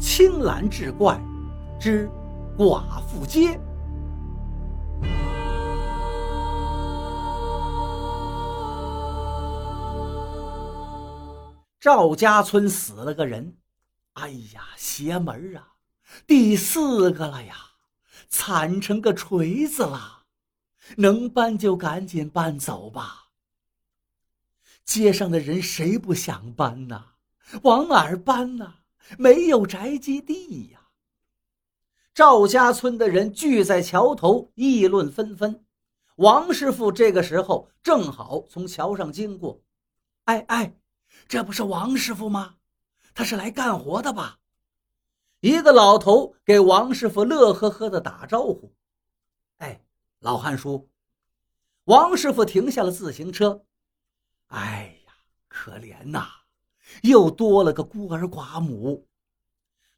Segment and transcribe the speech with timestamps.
[0.00, 1.20] 青蓝志怪
[1.78, 2.10] 之
[2.56, 3.60] 寡妇街。
[11.78, 13.56] 赵家村死了个人，
[14.14, 15.74] 哎呀，邪门啊！
[16.26, 17.54] 第四个了呀，
[18.28, 20.24] 惨成个锤子了，
[20.96, 23.28] 能搬就赶紧搬走吧。
[24.84, 27.04] 街上的人谁不想搬呐？
[27.62, 28.74] 往哪儿搬呢？
[29.18, 30.88] 没有宅基地呀。
[32.14, 35.64] 赵家村的人聚在桥头议论纷纷。
[36.16, 39.62] 王师傅这个时候正好从桥上经过。
[40.24, 40.76] 哎哎，
[41.26, 42.56] 这不是王师傅吗？
[43.14, 44.38] 他是来干活的吧？
[45.40, 48.74] 一个老头给王师傅乐呵呵的打招呼。
[49.58, 49.82] 哎，
[50.18, 50.88] 老汉叔。
[51.84, 53.64] 王师傅停下了自行车。
[54.48, 55.12] 哎呀，
[55.48, 56.28] 可怜呐，
[57.02, 59.08] 又多了个孤儿寡母。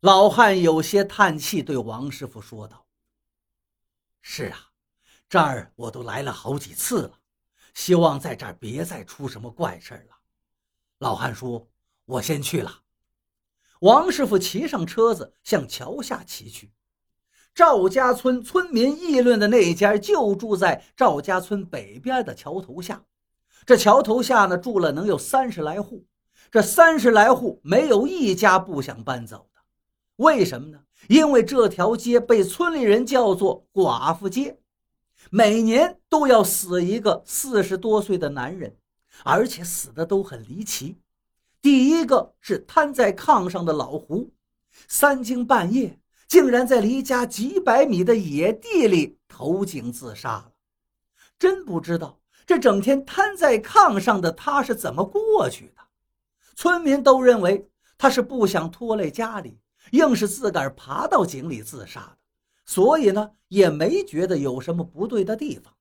[0.02, 2.84] 老汉有些叹气，对王师傅说道
[4.20, 4.58] ：“是啊，
[5.28, 7.20] 这儿我都来了好几次了，
[7.72, 10.16] 希望在这儿别再出什么怪事了。”
[10.98, 11.68] 老汉说
[12.04, 12.80] ：“我先去了。”
[13.78, 16.72] 王师傅骑上车子向桥下骑去。
[17.54, 23.04] 赵家村村民议论的那家就住在赵家村北边的桥头下。
[23.64, 26.04] 这桥头下呢，住了能有三十来户，
[26.50, 29.48] 这三十来户没有一家不想搬走。
[30.22, 30.78] 为什么呢？
[31.08, 34.56] 因为这条街被村里人叫做“寡妇街”，
[35.30, 38.76] 每年都要死一个四十多岁的男人，
[39.24, 40.96] 而且死的都很离奇。
[41.60, 44.30] 第一个是瘫在炕上的老胡，
[44.86, 50.52] 三更半夜竟然在离家几百米的野地里投井自杀了。
[51.38, 55.82] 真不知道这整天瘫在炕上的他是怎么过去的。
[56.54, 59.58] 村民都认为他是不想拖累家里。
[59.90, 62.16] 硬是自个儿爬到井里自杀的，
[62.64, 65.74] 所以呢也没觉得有什么不对的地方。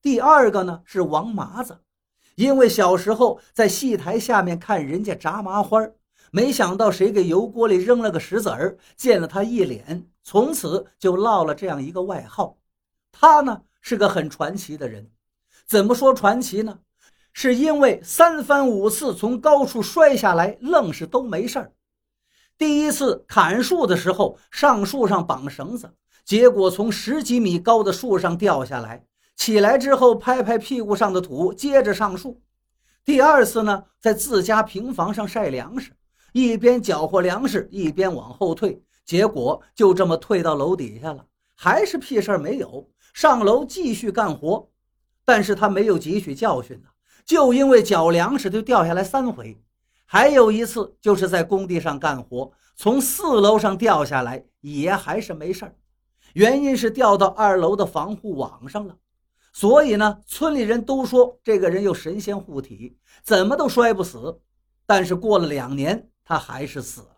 [0.00, 1.78] 第二个呢是王麻子，
[2.36, 5.80] 因为小时候在戏台下面看人家炸麻花，
[6.30, 12.56] 没想到谁给油锅里扔了个石子儿，溅了他一脸，从此就落了这样一个外号。
[13.12, 15.10] 他呢是个很传奇的人，
[15.66, 16.78] 怎么说传奇呢？
[17.32, 21.72] 是因为三番五次从高处摔下来，愣是都没事儿。
[22.58, 25.92] 第一次砍树的时候，上树上绑绳子，
[26.24, 29.04] 结果从十几米高的树上掉下来。
[29.36, 32.40] 起来之后，拍拍屁股上的土，接着上树。
[33.04, 35.92] 第二次呢，在自家平房上晒粮食，
[36.32, 42.88] 一边搅和粮食，一边往后退，结果就这么退到楼底下了，还是屁事儿没有。
[43.12, 44.68] 上楼继续干活，
[45.24, 46.88] 但是他没有汲取教训呢，
[47.26, 49.62] 就因为搅粮食就掉下来三回。
[50.06, 55.74] 还有一次，就是在工地上干活，从四楼上掉下来，也还是没事儿。
[56.34, 58.96] 原因是掉到二楼的防护网上了。
[59.52, 64.40] 所以呢，村里人都说这个人有神仙护体，怎么都摔不死。
[64.84, 67.08] 但是过了两年，他还是死了。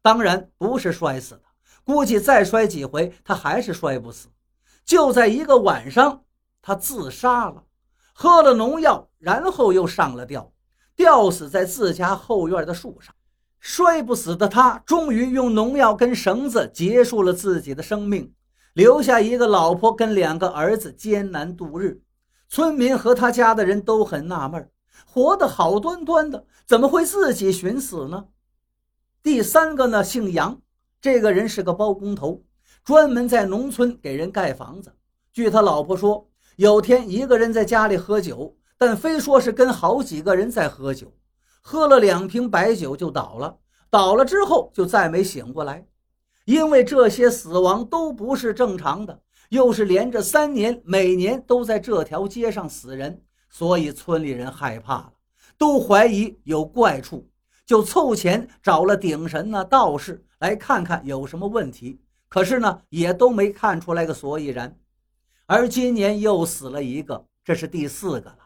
[0.00, 1.42] 当然不是摔死的，
[1.84, 4.28] 估计再摔几回，他还是摔不死。
[4.84, 6.24] 就在一个晚上，
[6.62, 7.64] 他自杀了，
[8.14, 10.52] 喝了农药，然后又上了吊。
[11.00, 13.14] 吊死在自家后院的树上，
[13.58, 18.34] 摔不死的他，终于用农药跟绳子结束了自己的生命，
[18.74, 22.02] 留下一个老婆跟两个儿子艰难度日。
[22.50, 24.68] 村民和他家的人都很纳闷，
[25.06, 28.26] 活得好端端的，怎么会自己寻死呢？
[29.22, 30.60] 第三个呢，姓杨，
[31.00, 32.44] 这个人是个包工头，
[32.84, 34.92] 专门在农村给人盖房子。
[35.32, 38.54] 据他老婆说，有天一个人在家里喝酒。
[38.80, 41.12] 但非说是跟好几个人在喝酒，
[41.60, 43.58] 喝了两瓶白酒就倒了，
[43.90, 45.86] 倒了之后就再没醒过来。
[46.46, 49.20] 因为这些死亡都不是正常的，
[49.50, 55.12] 又是连着三年，每年都在这条街上死人，所以村里人害怕了，
[55.58, 57.28] 都怀疑有怪处，
[57.66, 62.00] 就凑钱找了顶神呢、道士来看看有什么问题。
[62.30, 64.74] 可是呢，也都没看出来个所以然。
[65.44, 68.39] 而今年又死了一个，这是第四个。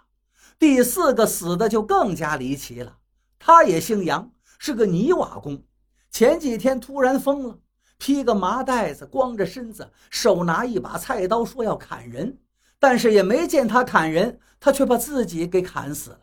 [0.59, 2.97] 第四个死的就更加离奇了，
[3.39, 5.63] 他也姓杨，是个泥瓦工。
[6.11, 7.59] 前几天突然疯了，
[7.99, 12.39] 披个麻袋子，光着身子，手拿一把菜刀，说要砍人。
[12.79, 16.21] 但是也没见他砍人，他却把自己给砍死了。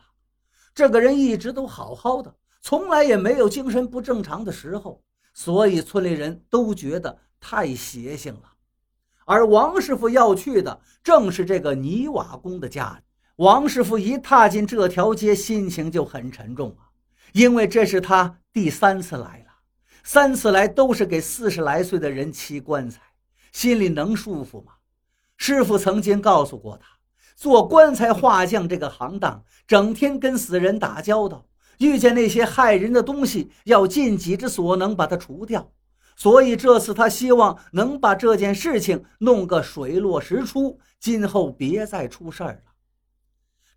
[0.74, 5.02] 这个人一直都好好的，从来也没有精神不正常的时候，
[5.34, 8.52] 所以村里人都觉得太邪性了。
[9.24, 13.02] 而王师傅要去的正是这个泥瓦工的家里。
[13.36, 16.92] 王师傅一踏进这条街，心情就很沉重啊，
[17.32, 19.52] 因为这是他第三次来了。
[20.04, 23.00] 三次来都是给四十来岁的人砌棺材，
[23.50, 24.72] 心里能舒服吗？
[25.38, 26.86] 师傅曾经告诉过他，
[27.34, 31.46] 做棺材画匠这个行当，整天跟死人打交道，
[31.78, 35.72] 遇见那些害人的东西，要尽己之所能把它除掉。
[36.16, 42.71] 所以这次他希望能把这件事情弄个水落石出，今后别再出事儿了。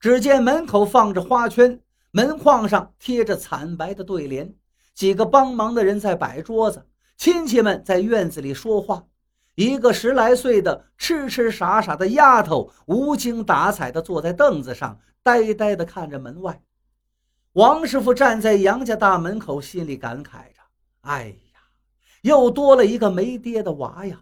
[0.05, 1.81] 只见门口放着花圈，
[2.11, 4.53] 门框上贴着惨白的对联。
[4.93, 6.85] 几个帮忙的人在摆桌子，
[7.17, 9.05] 亲戚们在院子里说话。
[9.55, 16.61] 一个十来岁的痴痴傻傻的丫头，无精打采地坐在凳子上，呆呆地看着门外。
[17.53, 20.61] 王师傅站在杨家大门口，心里感慨着
[21.01, 21.59] ：“哎呀，
[22.21, 24.21] 又多了一个没爹的娃呀！”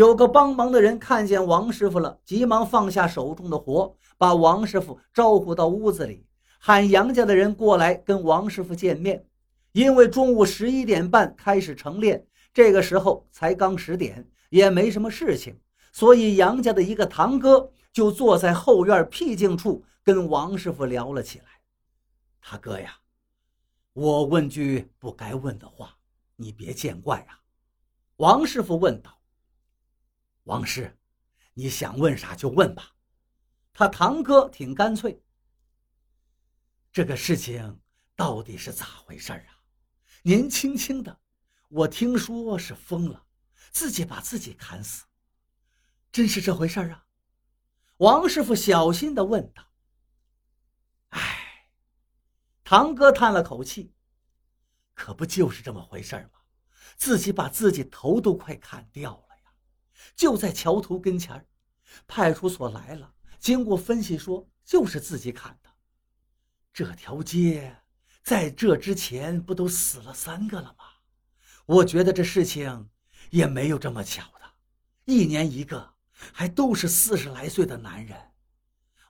[0.00, 6.24] 有个帮忙的人看见王师傅了，急忙放下手中的活，把王师傅招呼到屋子里，
[6.58, 9.26] 喊杨家的人过来跟王师傅见面。
[9.72, 15.60] 因为中午十一点半开始晨练，这个时候才刚十点，也没什么事情，
[15.92, 21.44] 所以杨家的一个堂哥就坐在后院僻静处跟王师傅聊了起来。
[22.40, 22.96] 他哥呀，
[23.92, 25.94] 我问句不该问的话，
[26.36, 27.36] 你别见怪啊。
[28.16, 29.10] 王师傅问道
[30.44, 30.98] ：“王师，
[31.54, 32.94] 你想问啥就问吧。”
[33.72, 35.22] 他堂哥挺干脆。
[36.92, 37.80] 这个事情
[38.16, 39.62] 到底是咋回事啊？
[40.22, 41.20] 年轻轻的，
[41.68, 43.24] 我听说是疯了，
[43.70, 45.04] 自己把自己砍死，
[46.12, 47.06] 真是这回事啊？
[47.98, 49.72] 王师傅小心的问道。
[51.10, 51.68] 唉，
[52.64, 53.94] 堂哥叹了口气，
[54.94, 56.40] 可不就是这么回事吗？
[56.96, 59.29] 自己把自己头都快砍掉了！
[60.14, 61.46] 就在桥头跟前
[62.06, 65.70] 派出所来了，经过分析说就是自己砍的，
[66.72, 67.76] 这条街。
[68.22, 70.84] 在这之前不都死了三个了吗？
[71.64, 72.90] 我觉得这事情
[73.30, 74.52] 也没有这么巧的，
[75.06, 75.94] 一年一个，
[76.32, 78.32] 还都是四十来岁的男人。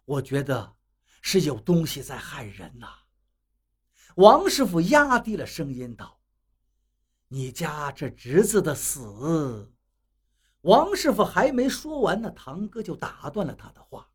[0.04, 0.76] 我觉得
[1.20, 2.88] 是有东西在害人呐。
[4.14, 6.20] 王师傅压低了声音道
[7.28, 9.00] ：“你家这侄子的死……”
[10.62, 14.08] 王师傅还没说完呢，堂哥就打断了他的话：“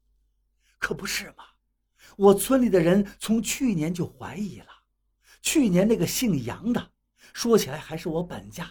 [0.78, 1.44] 可不是嘛，
[2.18, 4.68] 我村里的人从去年就怀疑了。”
[5.42, 6.92] 去年那个姓杨的，
[7.34, 8.70] 说起来还是我本家，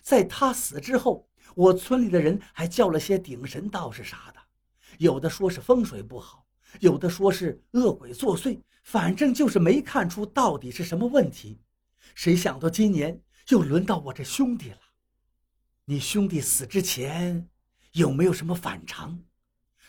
[0.00, 4.40] 在他死之后，我村里的人还叫了些顶神道士啥的，
[4.98, 6.46] 有的说是风水不好，
[6.80, 11.60] 有的说是恶鬼作祟，反正就是没看出到底是什么问题。
[12.14, 14.78] 谁想到今年又轮到我这兄弟了？
[15.90, 17.48] 你兄弟死之前
[17.92, 19.24] 有没有什么反常？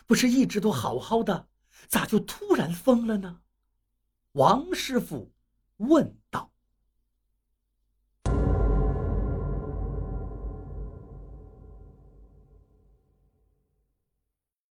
[0.07, 1.49] 不是一直都好好的，
[1.89, 3.41] 咋就突然疯了呢？
[4.31, 5.33] 王师傅。
[5.75, 6.48] 问道。